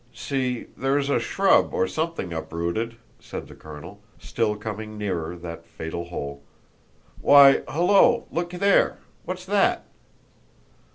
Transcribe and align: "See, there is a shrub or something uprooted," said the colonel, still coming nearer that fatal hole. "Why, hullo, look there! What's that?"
"See, 0.15 0.65
there 0.75 0.97
is 0.97 1.11
a 1.11 1.19
shrub 1.19 1.75
or 1.75 1.87
something 1.87 2.33
uprooted," 2.33 2.95
said 3.19 3.47
the 3.47 3.53
colonel, 3.53 4.01
still 4.17 4.55
coming 4.55 4.97
nearer 4.97 5.35
that 5.35 5.63
fatal 5.67 6.05
hole. 6.05 6.41
"Why, 7.21 7.61
hullo, 7.69 8.25
look 8.31 8.49
there! 8.49 8.97
What's 9.25 9.45
that?" 9.45 9.85